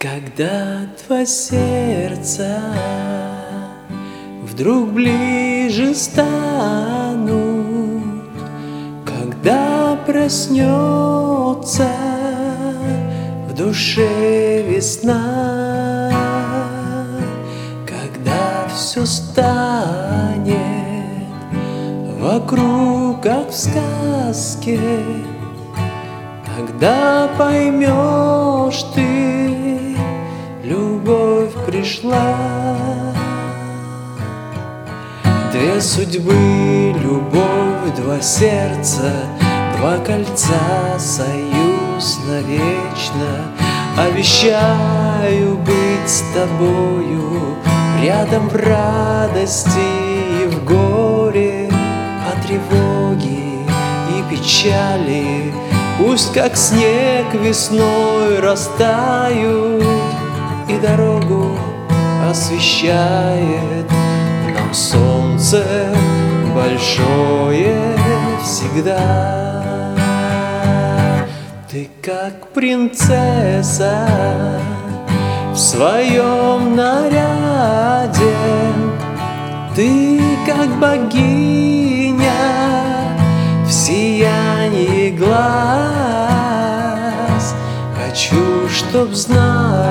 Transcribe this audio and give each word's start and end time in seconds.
Когда 0.00 0.86
два 1.08 1.26
сердца 1.26 2.60
вдруг 4.44 4.92
ближе 4.92 5.92
станут, 5.92 7.34
Когда 9.04 9.98
проснется 10.06 11.88
в 13.48 13.54
душе 13.54 14.62
весна, 14.62 16.12
Когда 17.84 18.68
все 18.72 19.04
станет 19.04 20.54
вокруг, 22.20 23.20
как 23.20 23.50
в 23.50 23.56
сказке, 23.56 24.78
Тогда 26.56 27.28
поймешь 27.36 28.57
Судьбы, 35.80 36.92
любовь, 37.00 37.94
два 37.96 38.20
сердца, 38.20 39.12
Два 39.76 39.98
кольца, 39.98 40.98
союз 40.98 42.18
навечно. 42.26 43.54
Обещаю 43.96 45.56
быть 45.58 46.08
с 46.08 46.24
тобою 46.34 47.56
Рядом 48.02 48.48
в 48.48 48.56
радости 48.56 49.68
и 50.42 50.46
в 50.48 50.64
горе, 50.64 51.70
О 52.26 52.42
тревоге 52.44 53.62
и 54.10 54.34
печали 54.34 55.54
Пусть 55.98 56.32
как 56.32 56.56
снег 56.56 57.32
весной 57.34 58.40
растают 58.40 59.84
И 60.68 60.76
дорогу 60.78 61.56
освещает 62.28 63.88
Нам 64.58 64.74
солнце 64.74 65.64
большое 66.54 67.96
всегда. 68.42 69.94
Ты 71.70 71.88
как 72.02 72.48
принцесса 72.52 74.08
в 75.52 75.56
своем 75.56 76.74
наряде. 76.74 78.36
Ты 79.76 80.20
как 80.44 80.68
богиня 80.80 82.32
в 83.64 83.70
сиянии 83.70 85.10
глаз. 85.10 85.38
Хочу, 87.96 88.68
чтоб 88.68 89.14
знала, 89.14 89.87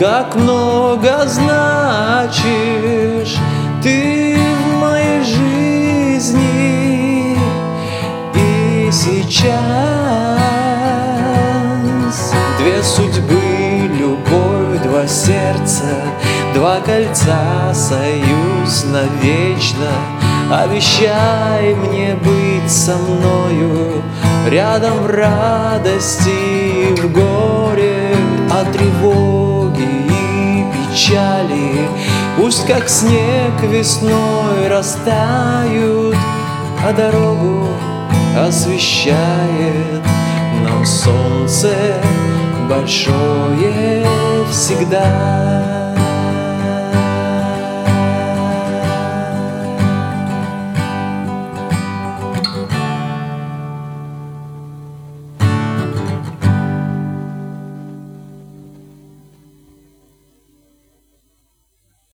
как 0.00 0.34
много 0.34 1.26
значишь 1.26 2.46
Ты 3.82 4.38
в 4.38 4.78
моей 4.80 5.22
жизни. 5.22 6.56
И 8.34 8.88
сейчас 8.90 9.60
Две 12.58 12.82
судьбы, 12.82 13.90
любовь, 13.98 14.82
два 14.82 15.06
сердца 15.06 15.84
Два 16.54 16.80
кольца, 16.80 17.74
союз 17.74 18.84
навечно. 18.86 19.90
Обещай 20.50 21.74
мне 21.74 22.14
быть 22.14 22.70
со 22.70 22.96
мною 22.96 24.02
Рядом 24.48 24.94
в 25.02 25.10
радости 25.10 26.30
и 26.30 26.94
в 26.94 27.12
горе 27.12 28.16
О 28.50 28.64
тревоге 28.72 29.39
печали 31.00 31.88
Пусть 32.36 32.66
как 32.66 32.88
снег 32.88 33.60
весной 33.62 34.68
растают 34.68 36.16
А 36.84 36.92
дорогу 36.92 37.68
освещает 38.36 40.02
Нам 40.64 40.84
солнце 40.84 41.74
большое 42.68 44.04
всегда 44.50 45.79